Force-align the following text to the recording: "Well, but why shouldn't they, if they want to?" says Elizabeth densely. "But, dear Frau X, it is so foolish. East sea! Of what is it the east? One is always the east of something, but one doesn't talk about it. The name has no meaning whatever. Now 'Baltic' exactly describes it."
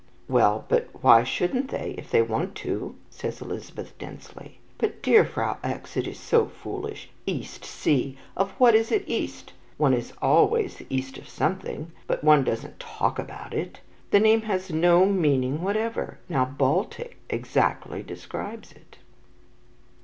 "Well, 0.27 0.65
but 0.67 0.87
why 1.03 1.23
shouldn't 1.23 1.69
they, 1.69 1.93
if 1.95 2.09
they 2.09 2.23
want 2.23 2.55
to?" 2.55 2.95
says 3.11 3.39
Elizabeth 3.39 3.95
densely. 3.99 4.57
"But, 4.79 5.03
dear 5.03 5.23
Frau 5.23 5.57
X, 5.63 5.95
it 5.95 6.07
is 6.07 6.19
so 6.19 6.47
foolish. 6.47 7.11
East 7.27 7.63
sea! 7.63 8.17
Of 8.35 8.49
what 8.53 8.73
is 8.73 8.91
it 8.91 9.05
the 9.05 9.13
east? 9.13 9.53
One 9.77 9.93
is 9.93 10.13
always 10.19 10.77
the 10.77 10.87
east 10.89 11.19
of 11.19 11.29
something, 11.29 11.91
but 12.07 12.23
one 12.23 12.43
doesn't 12.43 12.79
talk 12.79 13.19
about 13.19 13.53
it. 13.53 13.79
The 14.09 14.19
name 14.19 14.41
has 14.41 14.71
no 14.71 15.05
meaning 15.05 15.61
whatever. 15.61 16.17
Now 16.27 16.45
'Baltic' 16.45 17.19
exactly 17.29 18.01
describes 18.01 18.71
it." 18.71 18.97